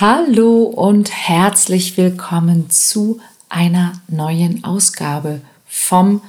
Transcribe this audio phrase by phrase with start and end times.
[0.00, 6.20] Hallo und herzlich willkommen zu einer neuen Ausgabe vom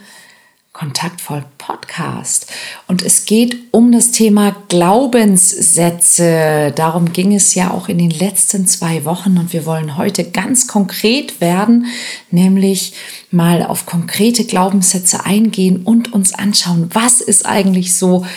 [0.72, 2.46] Kontaktvoll Podcast.
[2.88, 6.74] Und es geht um das Thema Glaubenssätze.
[6.76, 10.68] Darum ging es ja auch in den letzten zwei Wochen und wir wollen heute ganz
[10.68, 11.88] konkret werden,
[12.30, 12.94] nämlich
[13.32, 18.28] mal auf konkrete Glaubenssätze eingehen und uns anschauen, was ist eigentlich so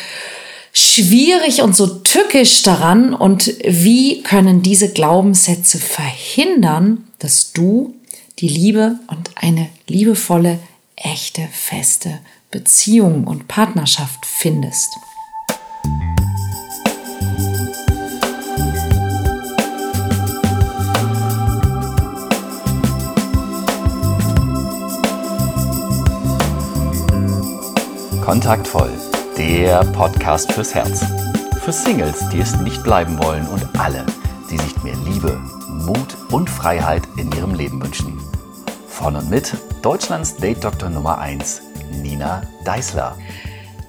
[0.72, 7.94] schwierig und so tückisch daran und wie können diese Glaubenssätze verhindern, dass du
[8.38, 10.58] die Liebe und eine liebevolle,
[10.96, 14.88] echte, feste Beziehung und Partnerschaft findest.
[28.24, 28.92] Kontaktvoll
[29.38, 31.04] der Podcast fürs Herz.
[31.62, 34.04] Für Singles, die es nicht bleiben wollen und alle,
[34.50, 38.18] die sich mehr Liebe, Mut und Freiheit in ihrem Leben wünschen.
[38.88, 41.62] Von und mit Deutschlands Date-Doktor Nummer 1,
[42.02, 43.16] Nina Deißler.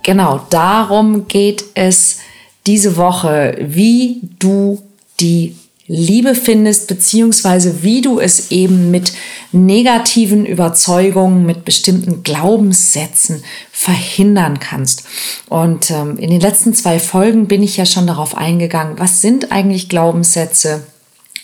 [0.03, 2.19] Genau, darum geht es
[2.67, 4.83] diese Woche, wie du
[5.19, 5.57] die
[5.91, 9.11] Liebe findest, beziehungsweise wie du es eben mit
[9.51, 15.05] negativen Überzeugungen, mit bestimmten Glaubenssätzen verhindern kannst.
[15.49, 19.51] Und ähm, in den letzten zwei Folgen bin ich ja schon darauf eingegangen, was sind
[19.51, 20.83] eigentlich Glaubenssätze?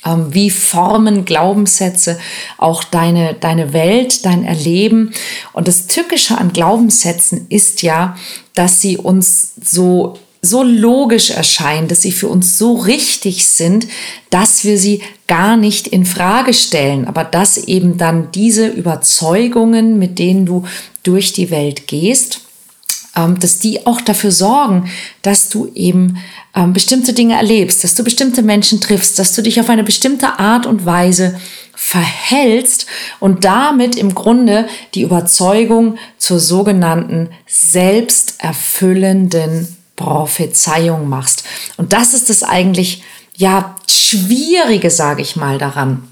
[0.06, 2.20] Ähm, wie formen Glaubenssätze
[2.60, 5.12] auch deine, deine Welt, dein Erleben?
[5.54, 8.16] Und das Tückische an Glaubenssätzen ist ja,
[8.54, 13.88] dass sie uns so so logisch erscheinen, dass sie für uns so richtig sind,
[14.30, 20.20] dass wir sie gar nicht in Frage stellen, aber dass eben dann diese Überzeugungen, mit
[20.20, 20.64] denen du
[21.04, 22.42] durch die Welt gehst,
[23.16, 24.90] ähm, dass die auch dafür sorgen,
[25.22, 26.18] dass du eben
[26.54, 30.40] ähm, bestimmte Dinge erlebst, dass du bestimmte Menschen triffst, dass du dich auf eine bestimmte
[30.40, 31.40] Art und Weise
[31.74, 32.88] verhältst
[33.20, 41.44] und damit im Grunde die Überzeugung zur sogenannten selbsterfüllenden Prophezeiung machst.
[41.78, 43.04] Und das ist das eigentlich,
[43.36, 46.08] ja, Schwierige, sage ich mal, daran.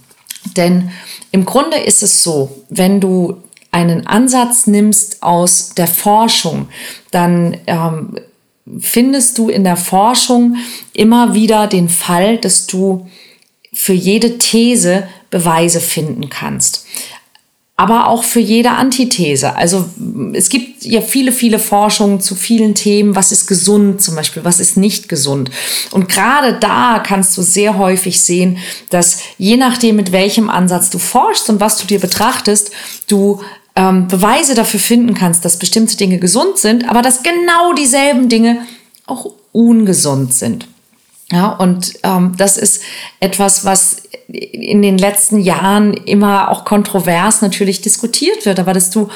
[0.58, 0.92] Denn
[1.32, 3.42] im Grunde ist es so, wenn du
[3.72, 6.68] einen Ansatz nimmst aus der Forschung,
[7.12, 8.20] dann ähm,
[8.80, 10.58] findest du in der Forschung
[10.94, 13.10] immer wieder den Fall, dass du
[13.74, 16.86] für jede These Beweise finden kannst
[17.84, 19.58] aber auch für jede Antithese.
[19.58, 19.90] Also
[20.32, 23.14] es gibt ja viele, viele Forschungen zu vielen Themen.
[23.14, 24.46] Was ist gesund zum Beispiel?
[24.46, 25.52] Was ist nicht gesund?
[25.92, 28.58] Und gerade da kannst du sehr häufig sehen,
[28.90, 32.72] dass je nachdem, mit welchem Ansatz du forschst und was du dir betrachtest,
[33.08, 33.42] du
[33.76, 38.60] ähm, Beweise dafür finden kannst, dass bestimmte Dinge gesund sind, aber dass genau dieselben Dinge
[39.08, 40.70] auch ungesund sind.
[41.34, 42.84] Ja, und ähm, das ist
[43.20, 49.10] etwas, was in den letzten Jahren immer auch kontrovers natürlich diskutiert wird, aber dass du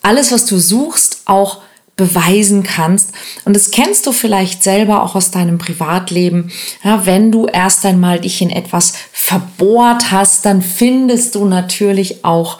[0.00, 1.62] alles, was du suchst, auch
[1.96, 3.10] beweisen kannst.
[3.44, 6.52] Und das kennst du vielleicht selber auch aus deinem Privatleben.
[6.84, 12.58] Ja, wenn du erst einmal dich in etwas verbohrt hast, dann findest du natürlich auch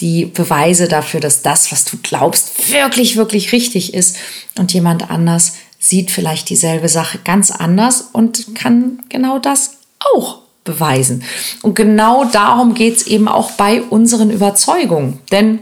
[0.00, 4.16] die Beweise dafür, dass das, was du glaubst, wirklich, wirklich richtig ist
[4.58, 5.54] und jemand anders
[5.86, 9.78] sieht vielleicht dieselbe Sache ganz anders und kann genau das
[10.14, 11.22] auch beweisen.
[11.62, 15.20] Und genau darum geht es eben auch bei unseren Überzeugungen.
[15.30, 15.60] Denn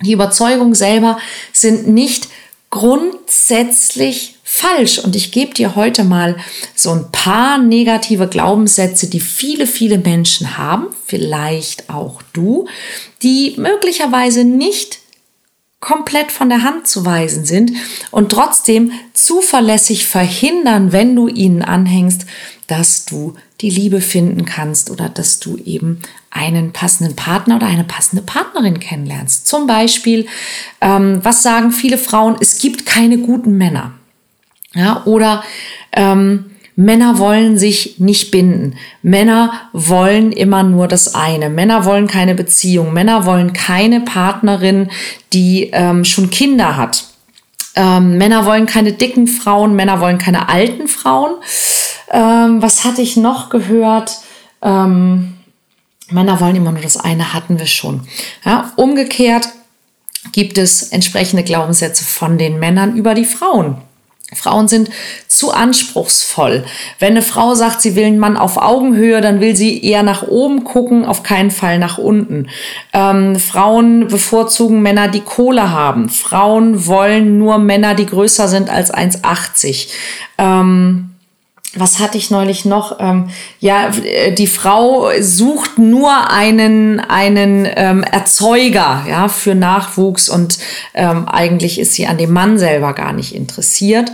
[0.00, 1.18] die Überzeugungen selber
[1.52, 2.28] sind nicht
[2.70, 4.98] grundsätzlich falsch.
[4.98, 6.36] Und ich gebe dir heute mal
[6.74, 12.66] so ein paar negative Glaubenssätze, die viele, viele Menschen haben, vielleicht auch du,
[13.22, 15.00] die möglicherweise nicht
[15.80, 17.72] komplett von der Hand zu weisen sind
[18.10, 22.26] und trotzdem zuverlässig verhindern, wenn du ihnen anhängst,
[22.66, 26.00] dass du die Liebe finden kannst oder dass du eben
[26.30, 29.46] einen passenden Partner oder eine passende Partnerin kennenlernst.
[29.46, 30.26] Zum Beispiel,
[30.80, 32.36] ähm, was sagen viele Frauen?
[32.40, 33.92] Es gibt keine guten Männer.
[34.74, 35.42] Ja, oder
[35.92, 36.47] ähm,
[36.80, 38.76] Männer wollen sich nicht binden.
[39.02, 41.50] Männer wollen immer nur das eine.
[41.50, 42.92] Männer wollen keine Beziehung.
[42.92, 44.88] Männer wollen keine Partnerin,
[45.32, 47.02] die ähm, schon Kinder hat.
[47.74, 49.74] Ähm, Männer wollen keine dicken Frauen.
[49.74, 51.32] Männer wollen keine alten Frauen.
[52.12, 54.12] Ähm, was hatte ich noch gehört?
[54.62, 55.34] Ähm,
[56.10, 58.02] Männer wollen immer nur das eine, hatten wir schon.
[58.44, 59.48] Ja, umgekehrt
[60.30, 63.78] gibt es entsprechende Glaubenssätze von den Männern über die Frauen.
[64.34, 64.90] Frauen sind
[65.26, 66.64] zu anspruchsvoll.
[66.98, 70.22] Wenn eine Frau sagt, sie will einen Mann auf Augenhöhe, dann will sie eher nach
[70.22, 72.48] oben gucken, auf keinen Fall nach unten.
[72.92, 76.10] Ähm, Frauen bevorzugen Männer, die Kohle haben.
[76.10, 79.88] Frauen wollen nur Männer, die größer sind als 1,80.
[80.36, 81.14] Ähm,
[81.74, 82.98] was hatte ich neulich noch?
[82.98, 83.28] Ähm,
[83.60, 83.90] ja,
[84.30, 90.58] die Frau sucht nur einen, einen ähm, Erzeuger ja, für Nachwuchs und
[90.94, 94.10] ähm, eigentlich ist sie an dem Mann selber gar nicht interessiert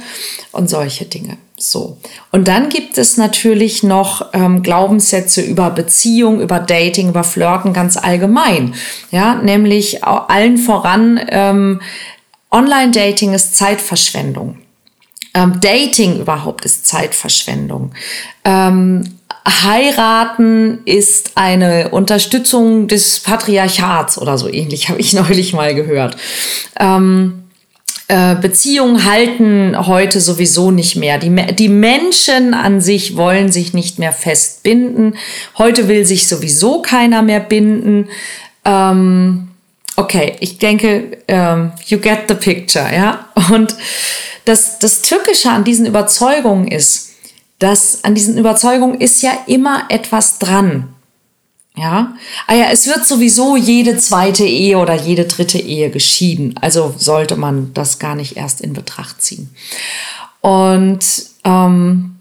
[0.51, 1.37] und solche Dinge.
[1.57, 1.99] So.
[2.33, 7.97] Und dann gibt es natürlich noch ähm, Glaubenssätze über Beziehung, über Dating, über Flirten ganz
[7.97, 8.75] allgemein.
[9.13, 11.81] Ja, nämlich allen voran, ähm,
[12.51, 14.59] Online-Dating ist Zeitverschwendung.
[15.35, 17.93] Ähm, Dating überhaupt ist Zeitverschwendung.
[18.45, 26.17] Ähm, heiraten ist eine Unterstützung des Patriarchats oder so ähnlich, habe ich neulich mal gehört.
[26.79, 27.45] Ähm,
[28.07, 31.19] äh, Beziehungen halten heute sowieso nicht mehr.
[31.19, 35.17] Die, die Menschen an sich wollen sich nicht mehr festbinden.
[35.57, 38.09] Heute will sich sowieso keiner mehr binden.
[38.67, 39.49] Ähm,
[39.97, 43.27] okay, ich denke, ähm, you get the picture, ja.
[43.51, 43.75] Und
[44.45, 47.11] das, das Tückische an diesen Überzeugungen ist,
[47.59, 50.95] dass an diesen Überzeugungen ist ja immer etwas dran.
[51.77, 52.15] Ja,
[52.47, 56.55] ah ja, es wird sowieso jede zweite Ehe oder jede dritte Ehe geschieden.
[56.61, 59.51] Also sollte man das gar nicht erst in Betracht ziehen.
[60.41, 61.01] Und,
[61.43, 62.17] ähm,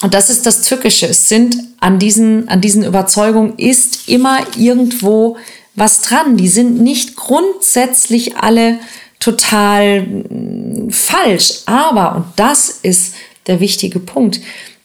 [0.00, 1.06] und das ist das Tückische.
[1.08, 5.36] Es sind an diesen, an diesen Überzeugungen ist immer irgendwo
[5.74, 6.38] was dran.
[6.38, 8.78] Die sind nicht grundsätzlich alle
[9.20, 11.62] total mm, falsch.
[11.66, 13.14] Aber, und das ist
[13.46, 14.40] der wichtige Punkt,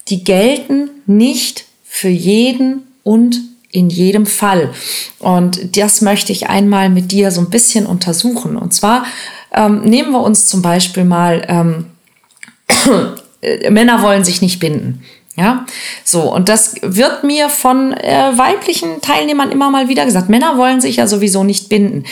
[0.07, 3.39] die gelten nicht für jeden und
[3.71, 4.73] in jedem Fall.
[5.19, 8.57] Und das möchte ich einmal mit dir so ein bisschen untersuchen.
[8.57, 9.05] Und zwar
[9.53, 11.85] ähm, nehmen wir uns zum Beispiel mal, ähm,
[13.69, 15.03] Männer wollen sich nicht binden.
[15.37, 15.65] Ja,
[16.03, 20.27] so, und das wird mir von äh, weiblichen Teilnehmern immer mal wieder gesagt.
[20.27, 22.03] Männer wollen sich ja sowieso nicht binden.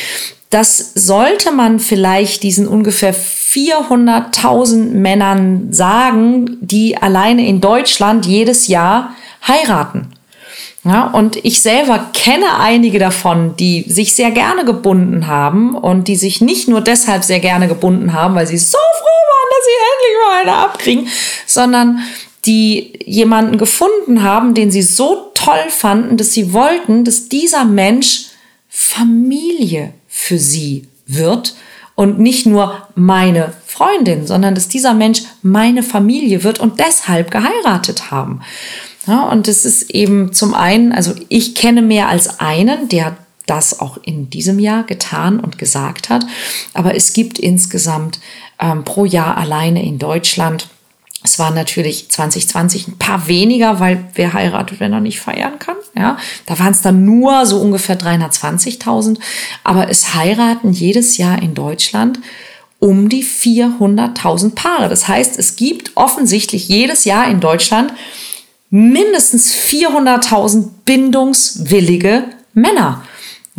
[0.50, 9.16] Das sollte man vielleicht diesen ungefähr 400.000 Männern sagen, die alleine in Deutschland jedes Jahr
[9.48, 10.14] heiraten.
[10.84, 16.16] Ja, und ich selber kenne einige davon, die sich sehr gerne gebunden haben und die
[16.16, 19.78] sich nicht nur deshalb sehr gerne gebunden haben, weil sie so froh waren, dass sie
[19.92, 21.08] endlich mal eine abkriegen,
[21.46, 22.00] sondern
[22.46, 28.28] die jemanden gefunden haben, den sie so toll fanden, dass sie wollten, dass dieser Mensch
[28.70, 31.56] Familie für sie wird
[31.96, 38.12] und nicht nur meine Freundin, sondern dass dieser Mensch meine Familie wird und deshalb geheiratet
[38.12, 38.42] haben.
[39.08, 43.80] Ja, und es ist eben zum einen, also ich kenne mehr als einen, der das
[43.80, 46.26] auch in diesem Jahr getan und gesagt hat.
[46.74, 48.20] Aber es gibt insgesamt
[48.60, 50.68] ähm, pro Jahr alleine in Deutschland
[51.22, 55.76] es waren natürlich 2020 ein paar weniger, weil wer heiratet, wenn er nicht feiern kann.
[55.96, 59.18] Ja, da waren es dann nur so ungefähr 320.000.
[59.66, 62.20] Aber es heiraten jedes Jahr in Deutschland
[62.80, 64.88] um die 400.000 Paare.
[64.88, 67.94] Das heißt, es gibt offensichtlich jedes Jahr in Deutschland
[68.70, 73.04] mindestens 400.000 bindungswillige Männer.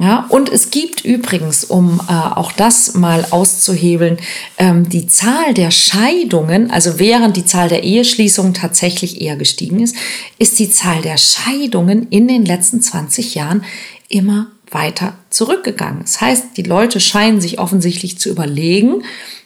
[0.01, 4.17] Ja, und es gibt übrigens, um äh, auch das mal auszuhebeln,
[4.57, 9.95] ähm, die Zahl der Scheidungen, also während die Zahl der Eheschließungen tatsächlich eher gestiegen ist,
[10.39, 13.63] ist die Zahl der Scheidungen in den letzten 20 Jahren
[14.09, 16.01] immer weiter zurückgegangen.
[16.01, 19.03] Das heißt, die Leute scheinen sich offensichtlich zu überlegen,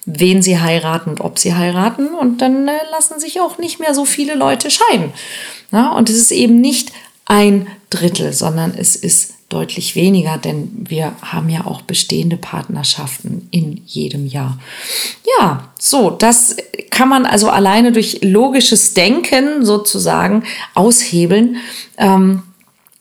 [0.06, 2.14] wen sie heiraten und ob sie heiraten.
[2.14, 5.12] Und dann äh, lassen sich auch nicht mehr so viele Leute scheiden.
[5.72, 6.92] Ja, und es ist eben nicht
[7.24, 13.82] ein Drittel, sondern es ist deutlich weniger, denn wir haben ja auch bestehende Partnerschaften in
[13.86, 14.58] jedem Jahr.
[15.38, 16.56] Ja, so, das
[16.90, 20.42] kann man also alleine durch logisches Denken sozusagen
[20.74, 21.56] aushebeln.
[21.98, 22.42] Ähm,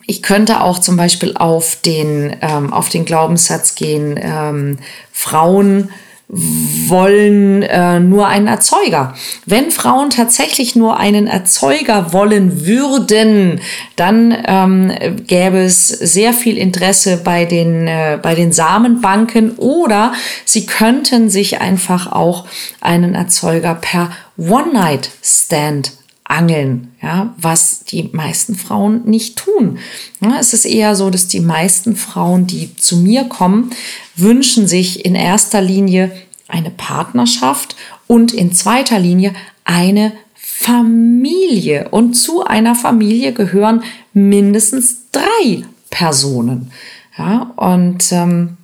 [0.05, 4.77] ich könnte auch zum Beispiel auf den, ähm, auf den Glaubenssatz gehen, ähm,
[5.11, 5.89] Frauen
[6.35, 9.13] wollen äh, nur einen Erzeuger.
[9.45, 13.61] Wenn Frauen tatsächlich nur einen Erzeuger wollen würden,
[13.95, 14.91] dann ähm,
[15.27, 20.13] gäbe es sehr viel Interesse bei den, äh, bei den Samenbanken oder
[20.45, 22.45] sie könnten sich einfach auch
[22.81, 25.91] einen Erzeuger per One-Night-Stand
[26.33, 29.77] angeln, ja, was die meisten Frauen nicht tun.
[30.21, 33.71] Ja, es ist eher so, dass die meisten Frauen, die zu mir kommen,
[34.15, 36.11] wünschen sich in erster Linie
[36.47, 37.75] eine Partnerschaft
[38.07, 41.89] und in zweiter Linie eine Familie.
[41.89, 46.71] Und zu einer Familie gehören mindestens drei Personen.
[47.17, 48.57] Ja, und ähm,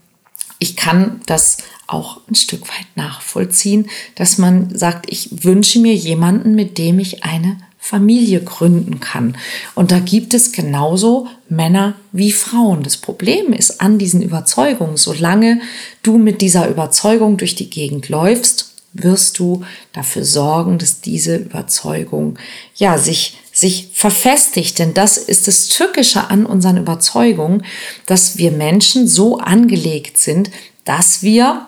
[0.60, 6.54] ich kann das auch ein Stück weit nachvollziehen, dass man sagt, ich wünsche mir jemanden,
[6.54, 9.38] mit dem ich eine Familie gründen kann.
[9.74, 12.84] Und da gibt es genauso Männer wie Frauen.
[12.84, 15.62] Das Problem ist an diesen Überzeugungen, solange
[16.04, 22.38] du mit dieser Überzeugung durch die Gegend läufst, wirst du dafür sorgen, dass diese Überzeugung
[22.76, 27.66] ja sich sich verfestigt, denn das ist das Tückische an unseren Überzeugungen,
[28.06, 30.50] dass wir Menschen so angelegt sind,
[30.86, 31.66] dass wir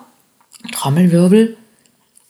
[0.72, 1.58] Trommelwirbel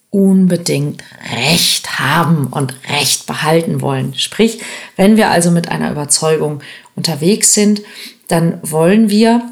[0.10, 4.16] unbedingt Recht haben und Recht behalten wollen.
[4.16, 4.60] Sprich,
[4.96, 6.62] wenn wir also mit einer Überzeugung
[6.96, 7.82] unterwegs sind,
[8.28, 9.51] dann wollen wir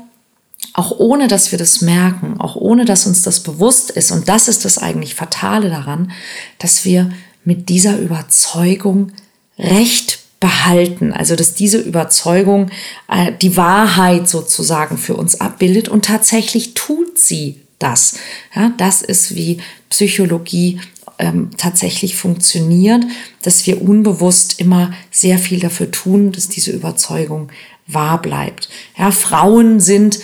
[0.80, 4.48] auch ohne dass wir das merken, auch ohne dass uns das bewusst ist, und das
[4.48, 6.12] ist das eigentlich Fatale daran,
[6.58, 7.12] dass wir
[7.44, 9.12] mit dieser Überzeugung
[9.58, 12.70] Recht behalten, also dass diese Überzeugung
[13.10, 18.16] äh, die Wahrheit sozusagen für uns abbildet und tatsächlich tut sie das.
[18.56, 19.58] Ja, das ist wie
[19.90, 20.80] Psychologie
[21.18, 23.04] ähm, tatsächlich funktioniert,
[23.42, 27.50] dass wir unbewusst immer sehr viel dafür tun, dass diese Überzeugung
[27.86, 28.70] wahr bleibt.
[28.98, 30.20] Ja, Frauen sind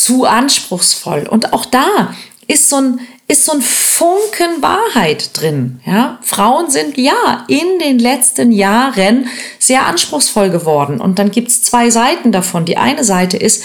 [0.00, 1.26] zu anspruchsvoll.
[1.28, 2.14] Und auch da
[2.46, 5.80] ist so ein, ist so ein Funken Wahrheit drin.
[5.86, 6.18] Ja?
[6.22, 11.00] Frauen sind ja in den letzten Jahren sehr anspruchsvoll geworden.
[11.00, 12.64] Und dann gibt es zwei Seiten davon.
[12.64, 13.64] Die eine Seite ist,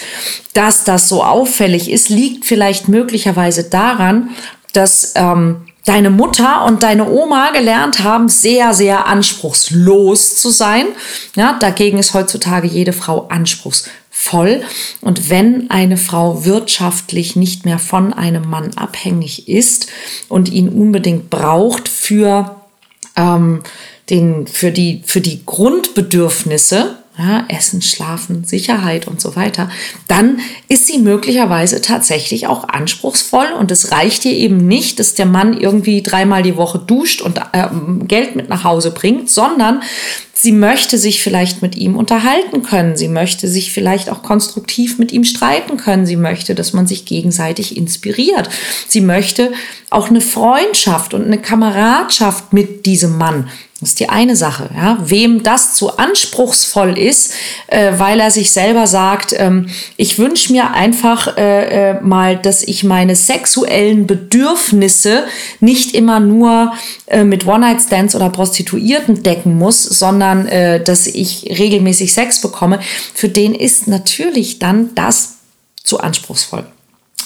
[0.54, 4.30] dass das so auffällig ist, liegt vielleicht möglicherweise daran,
[4.72, 10.86] dass ähm, deine Mutter und deine Oma gelernt haben, sehr, sehr anspruchslos zu sein.
[11.34, 13.88] Ja, dagegen ist heutzutage jede Frau anspruchslos
[14.20, 14.62] voll.
[15.00, 19.86] Und wenn eine Frau wirtschaftlich nicht mehr von einem Mann abhängig ist
[20.28, 22.56] und ihn unbedingt braucht für,
[23.16, 23.62] ähm,
[24.10, 29.70] den, für, die, für die Grundbedürfnisse, ja, Essen, Schlafen, Sicherheit und so weiter,
[30.08, 35.26] dann ist sie möglicherweise tatsächlich auch anspruchsvoll und es reicht ihr eben nicht, dass der
[35.26, 37.68] Mann irgendwie dreimal die Woche duscht und äh,
[38.06, 39.82] Geld mit nach Hause bringt, sondern
[40.40, 45.10] sie möchte sich vielleicht mit ihm unterhalten können, sie möchte sich vielleicht auch konstruktiv mit
[45.10, 48.48] ihm streiten können, sie möchte, dass man sich gegenseitig inspiriert,
[48.86, 49.52] sie möchte
[49.90, 54.70] auch eine Freundschaft und eine Kameradschaft mit diesem Mann das ist die eine Sache.
[54.74, 54.98] Ja?
[55.04, 57.32] Wem das zu anspruchsvoll ist,
[57.68, 62.64] äh, weil er sich selber sagt, ähm, ich wünsche mir einfach äh, äh, mal, dass
[62.64, 65.24] ich meine sexuellen Bedürfnisse
[65.60, 66.72] nicht immer nur
[67.06, 72.80] äh, mit One-Night-Stands oder Prostituierten decken muss, sondern äh, dass ich regelmäßig Sex bekomme.
[73.14, 75.36] Für den ist natürlich dann das
[75.84, 76.66] zu anspruchsvoll.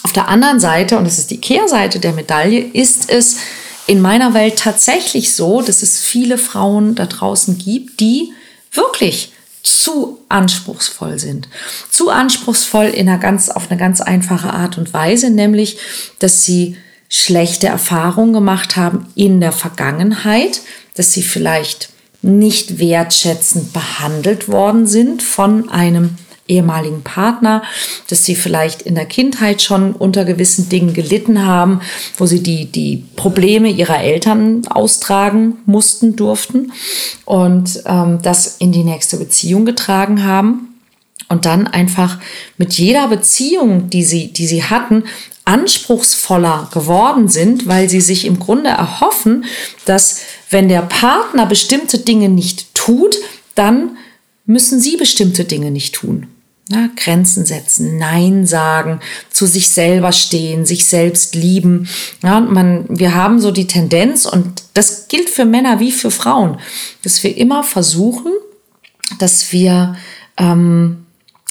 [0.02, 3.38] Auf der anderen Seite, und das ist die Kehrseite der Medaille, ist es,
[3.87, 8.33] in meiner Welt tatsächlich so, dass es viele Frauen da draußen gibt, die
[8.73, 11.49] wirklich zu anspruchsvoll sind.
[11.91, 15.79] Zu anspruchsvoll in einer ganz, auf eine ganz einfache Art und Weise, nämlich,
[16.19, 16.77] dass sie
[17.09, 20.62] schlechte Erfahrungen gemacht haben in der Vergangenheit,
[20.95, 21.91] dass sie vielleicht
[22.23, 26.17] nicht wertschätzend behandelt worden sind von einem
[26.49, 27.62] ehemaligen Partner,
[28.08, 31.80] dass sie vielleicht in der Kindheit schon unter gewissen Dingen gelitten haben,
[32.16, 36.72] wo sie die, die Probleme ihrer Eltern austragen mussten, durften
[37.25, 40.68] und ähm, das in die nächste Beziehung getragen haben.
[41.28, 42.18] Und dann einfach
[42.58, 45.04] mit jeder Beziehung, die sie, die sie hatten,
[45.44, 49.46] anspruchsvoller geworden sind, weil sie sich im Grunde erhoffen,
[49.87, 50.20] dass
[50.50, 53.16] wenn der Partner bestimmte Dinge nicht tut,
[53.54, 53.96] dann
[54.46, 56.28] müssen sie bestimmte Dinge nicht tun.
[56.73, 61.87] Na, Grenzen setzen, Nein sagen, zu sich selber stehen, sich selbst lieben.
[62.23, 66.57] Ja, man, wir haben so die Tendenz, und das gilt für Männer wie für Frauen,
[67.02, 68.33] dass wir immer versuchen,
[69.19, 69.97] dass wir
[70.38, 71.05] ähm,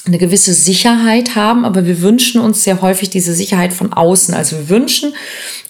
[0.04, 4.34] eine gewisse Sicherheit haben, aber wir wünschen uns sehr häufig diese Sicherheit von außen.
[4.34, 5.14] Also wir wünschen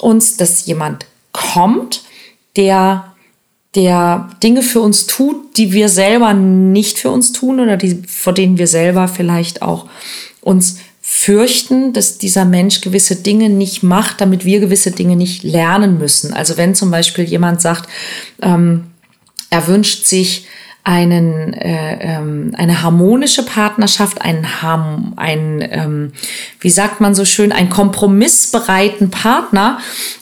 [0.00, 2.04] uns, dass jemand kommt,
[2.56, 3.12] der
[3.74, 8.34] der Dinge für uns tut, die wir selber nicht für uns tun oder die, vor
[8.34, 9.86] denen wir selber vielleicht auch
[10.42, 15.98] uns fürchten, dass dieser Mensch gewisse Dinge nicht macht, damit wir gewisse Dinge nicht lernen
[15.98, 16.32] müssen.
[16.32, 17.88] Also wenn zum Beispiel jemand sagt,
[18.40, 18.84] ähm,
[19.50, 20.46] er wünscht sich
[20.84, 26.12] einen, äh, ähm, eine harmonische Partnerschaft, einen, Ham, einen ähm,
[26.58, 29.78] wie sagt man so schön, einen kompromissbereiten Partner,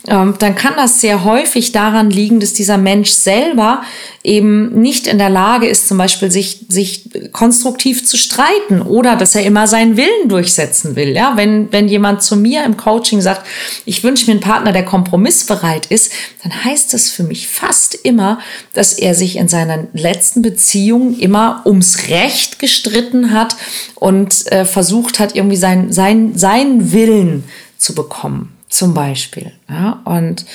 [0.07, 3.81] ähm, dann kann das sehr häufig daran liegen, dass dieser Mensch selber
[4.23, 9.33] eben nicht in der Lage ist, zum Beispiel sich, sich konstruktiv zu streiten oder dass
[9.33, 11.15] er immer seinen Willen durchsetzen will.
[11.15, 13.47] Ja, wenn, wenn jemand zu mir im Coaching sagt,
[13.85, 16.11] ich wünsche mir einen Partner, der kompromissbereit ist,
[16.43, 18.39] dann heißt das für mich fast immer,
[18.73, 23.55] dass er sich in seiner letzten Beziehung immer ums Recht gestritten hat
[23.95, 27.43] und äh, versucht hat, irgendwie sein, sein, seinen Willen
[27.77, 29.51] zu bekommen, zum Beispiel.
[29.67, 30.45] Ja, und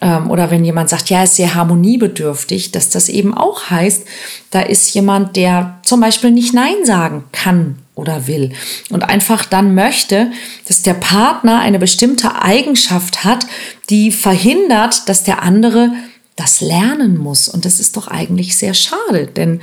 [0.00, 4.04] oder wenn jemand sagt, ja, ist sehr harmoniebedürftig, dass das eben auch heißt,
[4.50, 8.52] da ist jemand, der zum Beispiel nicht Nein sagen kann oder will
[8.90, 10.30] und einfach dann möchte,
[10.68, 13.46] dass der Partner eine bestimmte Eigenschaft hat,
[13.88, 15.92] die verhindert, dass der andere
[16.36, 17.48] das lernen muss.
[17.48, 19.62] Und das ist doch eigentlich sehr schade, denn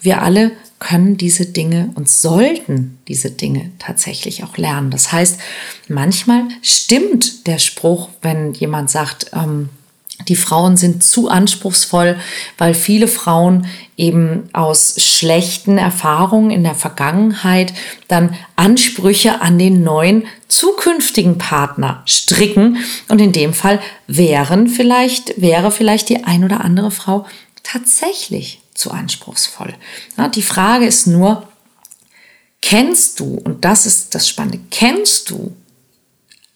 [0.00, 4.90] wir alle können diese Dinge und sollten diese Dinge tatsächlich auch lernen.
[4.90, 5.38] Das heißt,
[5.88, 9.70] manchmal stimmt der Spruch, wenn jemand sagt, ähm,
[10.28, 12.16] die Frauen sind zu anspruchsvoll,
[12.56, 13.66] weil viele Frauen
[13.96, 17.74] eben aus schlechten Erfahrungen in der Vergangenheit
[18.08, 22.78] dann Ansprüche an den neuen zukünftigen Partner stricken.
[23.08, 27.26] Und in dem Fall wären vielleicht, wäre vielleicht die ein oder andere Frau
[27.62, 29.74] tatsächlich zu anspruchsvoll.
[30.16, 31.48] Ja, die Frage ist nur,
[32.60, 35.54] kennst du, und das ist das Spannende, kennst du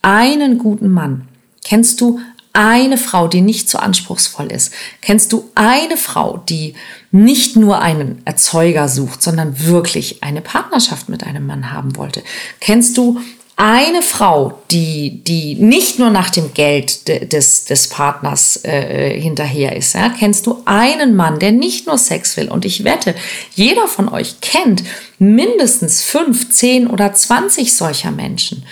[0.03, 1.29] einen guten Mann?
[1.65, 2.21] Kennst du
[2.53, 4.73] eine Frau, die nicht so anspruchsvoll ist?
[5.01, 6.75] Kennst du eine Frau, die
[7.11, 12.23] nicht nur einen Erzeuger sucht, sondern wirklich eine Partnerschaft mit einem Mann haben wollte?
[12.61, 13.21] Kennst du
[13.61, 19.75] eine Frau, die, die nicht nur nach dem Geld de, des, des Partners äh, hinterher
[19.75, 20.11] ist, ja?
[20.11, 22.49] kennst du einen Mann, der nicht nur Sex will?
[22.49, 23.17] Und ich wette,
[23.57, 24.85] jeder von euch kennt
[25.19, 28.65] mindestens fünf, zehn oder zwanzig solcher Menschen.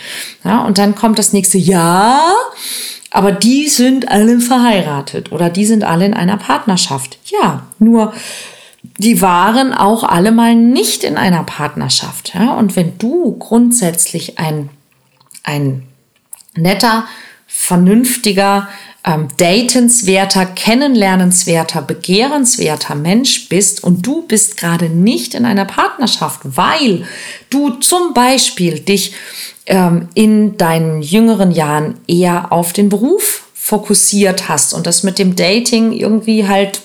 [0.45, 0.63] Ja?
[0.63, 2.21] Und dann kommt das nächste, ja,
[3.11, 7.19] aber die sind alle verheiratet oder die sind alle in einer Partnerschaft.
[7.25, 8.13] Ja, nur
[8.99, 12.33] die waren auch alle mal nicht in einer Partnerschaft.
[12.33, 12.53] Ja?
[12.53, 14.69] Und wenn du grundsätzlich ein
[15.47, 15.83] ein
[16.55, 17.07] netter,
[17.47, 18.67] vernünftiger,
[19.05, 27.05] ähm, datenswerter, kennenlernenswerter, begehrenswerter Mensch bist und du bist gerade nicht in einer Partnerschaft, weil
[27.49, 29.13] du zum Beispiel dich
[29.65, 35.35] ähm, in deinen jüngeren Jahren eher auf den Beruf fokussiert hast und das mit dem
[35.35, 36.81] Dating irgendwie halt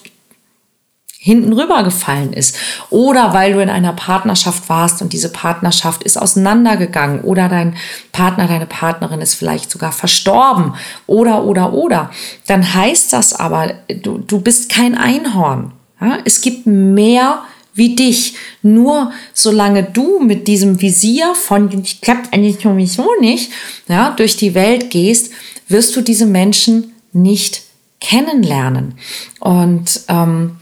[1.25, 2.57] hinten rübergefallen ist.
[2.91, 7.77] Oder weil du in einer Partnerschaft warst und diese Partnerschaft ist auseinandergegangen oder dein
[8.11, 10.75] Partner, deine Partnerin ist vielleicht sogar verstorben
[11.07, 12.11] oder, oder, oder.
[12.49, 15.71] Dann heißt das aber, du, du bist kein Einhorn.
[16.01, 16.19] Ja?
[16.25, 18.35] Es gibt mehr wie dich.
[18.63, 21.71] Nur solange du mit diesem Visier von
[22.03, 23.53] klappt eigentlich sowieso nicht,
[23.87, 25.31] ja, durch die Welt gehst,
[25.69, 27.63] wirst du diese Menschen nicht
[28.01, 28.95] kennenlernen.
[29.39, 30.57] Und ähm,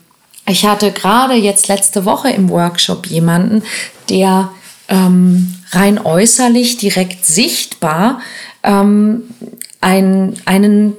[0.51, 3.63] ich hatte gerade jetzt letzte Woche im Workshop jemanden,
[4.09, 4.51] der
[4.89, 8.21] ähm, rein äußerlich direkt sichtbar
[8.63, 9.23] ähm,
[9.81, 10.97] ein, einen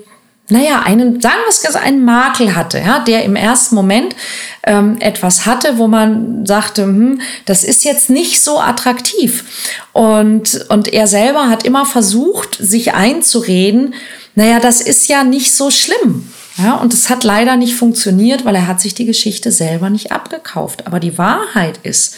[0.52, 4.18] naja, einen, sagen wir es, einen Makel hatte, ja, der im ersten Moment
[4.64, 9.46] ähm, etwas hatte, wo man sagte, hm, das ist jetzt nicht so attraktiv.
[9.94, 13.94] Und, und er selber hat immer versucht, sich einzureden,
[14.36, 16.30] naja, das ist ja nicht so schlimm.
[16.58, 20.12] Ja, und es hat leider nicht funktioniert, weil er hat sich die Geschichte selber nicht
[20.12, 20.86] abgekauft.
[20.86, 22.16] Aber die Wahrheit ist,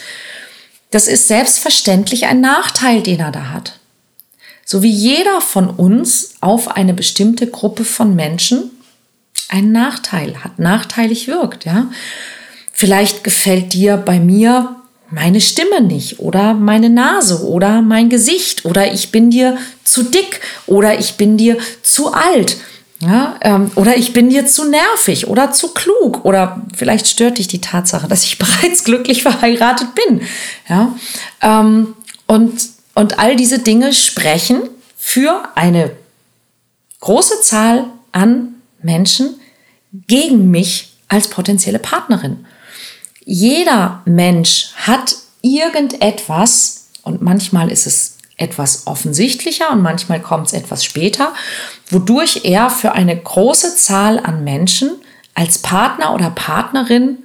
[0.92, 3.80] das ist selbstverständlich ein Nachteil, den er da hat.
[4.66, 8.72] So wie jeder von uns auf eine bestimmte Gruppe von Menschen
[9.50, 11.88] einen Nachteil hat, nachteilig wirkt, ja.
[12.72, 14.76] Vielleicht gefällt dir bei mir
[15.12, 20.42] meine Stimme nicht oder meine Nase oder mein Gesicht oder ich bin dir zu dick
[20.66, 22.58] oder ich bin dir zu alt
[23.04, 27.48] ja, ähm, oder ich bin dir zu nervig oder zu klug oder vielleicht stört dich
[27.48, 30.22] die Tatsache, dass ich bereits glücklich verheiratet bin.
[30.70, 30.96] Ja,
[31.42, 31.96] ähm,
[32.28, 34.62] und, und all diese Dinge sprechen
[34.98, 35.92] für eine
[37.02, 39.36] große Zahl an Menschen
[40.08, 42.46] gegen mich als potenzielle Partnerin.
[43.26, 50.84] Jeder Mensch hat irgendetwas und manchmal ist es etwas offensichtlicher und manchmal kommt es etwas
[50.84, 51.34] später,
[51.94, 54.92] wodurch er für eine große Zahl an Menschen
[55.34, 57.18] als Partner oder Partnerin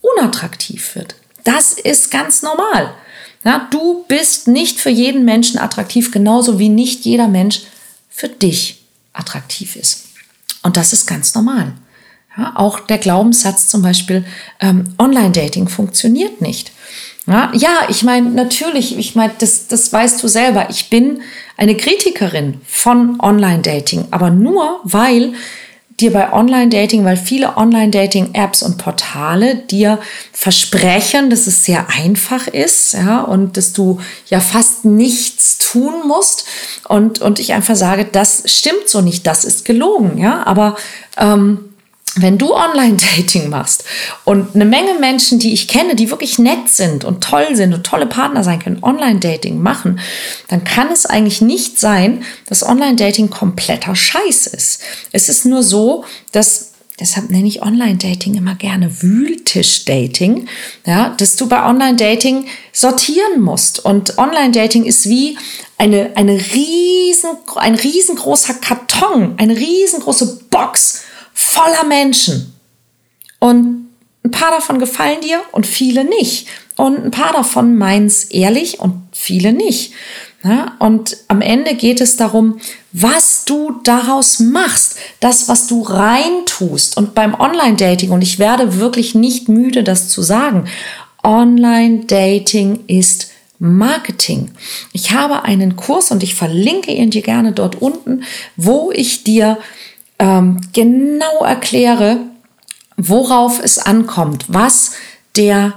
[0.00, 1.14] unattraktiv wird.
[1.44, 2.92] Das ist ganz normal.
[3.44, 7.62] Ja, du bist nicht für jeden Menschen attraktiv, genauso wie nicht jeder Mensch
[8.08, 10.06] für dich attraktiv ist.
[10.62, 11.72] Und das ist ganz normal.
[12.36, 14.24] Ja, auch der Glaubenssatz zum Beispiel,
[14.60, 16.72] ähm, Online-Dating funktioniert nicht.
[17.26, 20.68] Ja, ja ich meine, natürlich, ich meine, das, das weißt du selber.
[20.70, 21.22] Ich bin
[21.56, 25.34] eine Kritikerin von Online-Dating, aber nur weil
[26.00, 29.98] dir bei Online-Dating, weil viele Online-Dating-Apps und Portale dir
[30.32, 36.46] versprechen, dass es sehr einfach ist, ja, und dass du ja fast nichts tun musst.
[36.88, 40.76] Und, und ich einfach sage, das stimmt so nicht, das ist gelogen, ja, aber
[41.16, 41.65] ähm,
[42.16, 43.84] wenn du Online-Dating machst
[44.24, 47.84] und eine Menge Menschen, die ich kenne, die wirklich nett sind und toll sind und
[47.84, 50.00] tolle Partner sein können, Online-Dating machen,
[50.48, 54.80] dann kann es eigentlich nicht sein, dass Online-Dating kompletter Scheiß ist.
[55.12, 60.48] Es ist nur so, dass deshalb nenne ich Online-Dating immer gerne Wühltisch-Dating,
[60.86, 63.84] ja, dass du bei Online-Dating sortieren musst.
[63.84, 65.36] Und Online-Dating ist wie
[65.76, 71.02] eine, eine riesen, ein riesengroßer Karton, eine riesengroße Box
[71.46, 72.52] voller Menschen.
[73.38, 73.88] Und
[74.24, 76.48] ein paar davon gefallen dir und viele nicht.
[76.76, 79.92] Und ein paar davon meinen es ehrlich und viele nicht.
[80.44, 82.60] Ja, und am Ende geht es darum,
[82.92, 86.96] was du daraus machst, das, was du reintust.
[86.96, 90.68] Und beim Online-Dating, und ich werde wirklich nicht müde, das zu sagen,
[91.24, 94.50] Online-Dating ist Marketing.
[94.92, 98.22] Ich habe einen Kurs und ich verlinke ihn dir gerne dort unten,
[98.56, 99.58] wo ich dir
[100.18, 102.18] ähm, genau erkläre,
[102.96, 104.92] worauf es ankommt, was
[105.36, 105.74] der,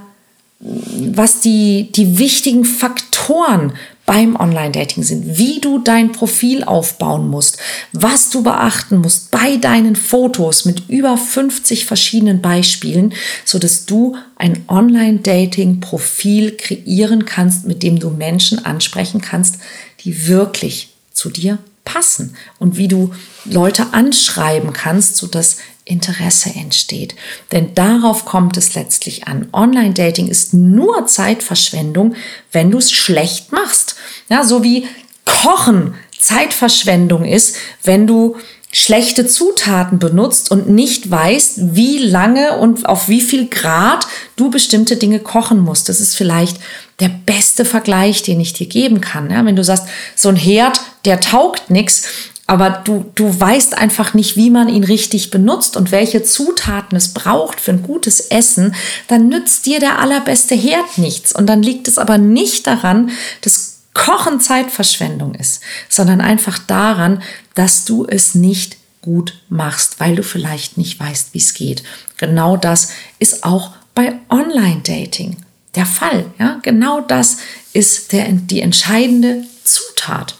[0.59, 3.73] was die, die wichtigen Faktoren
[4.09, 7.59] beim Online-Dating sind, wie du dein Profil aufbauen musst,
[7.91, 13.13] was du beachten musst bei deinen Fotos mit über 50 verschiedenen Beispielen,
[13.45, 19.59] so dass du ein Online-Dating-Profil kreieren kannst, mit dem du Menschen ansprechen kannst,
[20.03, 21.59] die wirklich zu dir
[21.91, 23.11] passen und wie du
[23.45, 27.15] Leute anschreiben kannst, sodass Interesse entsteht.
[27.51, 29.47] Denn darauf kommt es letztlich an.
[29.51, 32.15] Online-Dating ist nur Zeitverschwendung,
[32.51, 33.95] wenn du es schlecht machst.
[34.29, 34.87] Ja, so wie
[35.25, 38.35] Kochen Zeitverschwendung ist, wenn du
[38.71, 44.97] schlechte Zutaten benutzt und nicht weißt, wie lange und auf wie viel Grad du bestimmte
[44.97, 45.89] Dinge kochen musst.
[45.89, 46.59] Das ist vielleicht
[46.99, 49.29] der beste Vergleich, den ich dir geben kann.
[49.29, 49.85] Ja, wenn du sagst,
[50.15, 52.07] so ein Herd, der taugt nichts,
[52.49, 57.13] aber du, du weißt einfach nicht, wie man ihn richtig benutzt und welche Zutaten es
[57.13, 58.73] braucht für ein gutes Essen,
[59.07, 61.31] dann nützt dir der allerbeste Herd nichts.
[61.31, 67.21] Und dann liegt es aber nicht daran, dass Kochen Zeitverschwendung ist, sondern einfach daran,
[67.53, 71.83] dass du es nicht gut machst, weil du vielleicht nicht weißt, wie es geht.
[72.17, 75.37] Genau das ist auch bei Online-Dating
[75.75, 76.25] der Fall.
[76.39, 76.59] Ja?
[76.61, 77.37] Genau das
[77.73, 80.35] ist der, die entscheidende Zutat.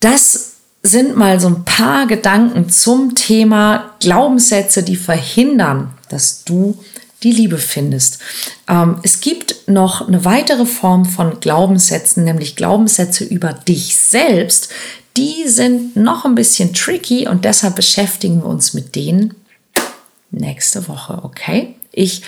[0.00, 6.78] Das sind mal so ein paar Gedanken zum Thema Glaubenssätze, die verhindern, dass du
[7.22, 8.18] die Liebe findest.
[8.66, 14.70] Ähm, es gibt noch eine weitere Form von Glaubenssätzen, nämlich Glaubenssätze über dich selbst.
[15.18, 19.34] Die sind noch ein bisschen tricky und deshalb beschäftigen wir uns mit denen
[20.30, 21.74] nächste Woche, okay?
[21.92, 22.22] Ich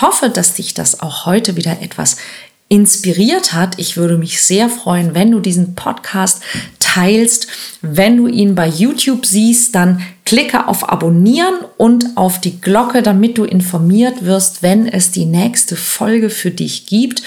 [0.00, 2.16] hoffe, dass dich das auch heute wieder etwas
[2.68, 3.78] inspiriert hat.
[3.78, 6.42] Ich würde mich sehr freuen, wenn du diesen Podcast
[6.78, 7.48] teilst.
[7.80, 13.38] Wenn du ihn bei YouTube siehst, dann klicke auf Abonnieren und auf die Glocke, damit
[13.38, 17.22] du informiert wirst, wenn es die nächste Folge für dich gibt.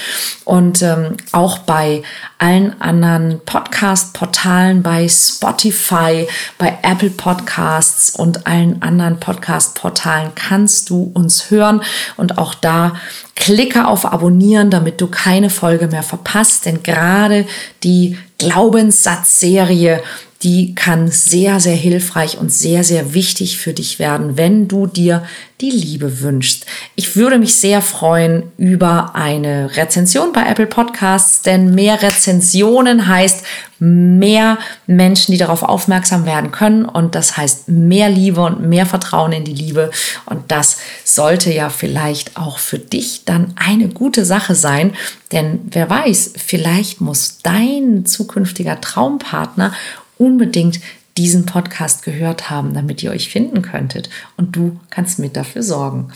[0.46, 2.04] Und ähm, auch bei
[2.38, 6.28] allen anderen Podcast-Portalen, bei Spotify,
[6.60, 11.82] bei Apple Podcasts und allen anderen Podcast-Portalen kannst du uns hören.
[12.18, 12.94] Und auch da
[13.36, 16.68] klicke auf Abonnieren, damit du keine Folge mehr verpasst.
[16.68, 17.48] Denn gerade
[17.82, 20.04] die Glaubenssatzserie
[20.43, 25.23] die kann sehr, sehr hilfreich und sehr, sehr wichtig für dich werden, wenn du dir
[25.62, 26.65] die Liebe wünschst.
[26.95, 33.45] Ich würde mich sehr freuen über eine Rezension bei Apple Podcasts, denn mehr Rezensionen heißt
[33.77, 39.32] mehr Menschen, die darauf aufmerksam werden können und das heißt mehr Liebe und mehr Vertrauen
[39.32, 39.89] in die Liebe
[40.25, 44.93] und das sollte ja vielleicht auch für dich dann eine gute Sache sein,
[45.32, 49.73] denn wer weiß, vielleicht muss dein zukünftiger Traumpartner
[50.22, 50.80] unbedingt
[51.18, 54.10] diesen Podcast gehört haben, damit ihr euch finden könntet.
[54.38, 56.12] Und du kannst mit dafür sorgen.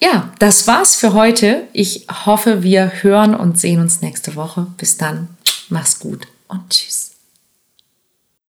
[0.00, 1.62] Ja, das war's für heute.
[1.72, 4.66] Ich hoffe, wir hören und sehen uns nächste Woche.
[4.76, 5.28] Bis dann.
[5.68, 6.95] Mach's gut und tschüss.